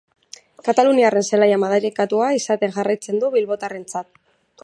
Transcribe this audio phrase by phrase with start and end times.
[0.67, 4.13] Kataluniarren zelaia madarikatua izaten jarraitzen du bilbotarrentzat.